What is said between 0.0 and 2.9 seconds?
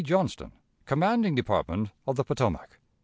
Johnston, _commanding Department of the Potomac.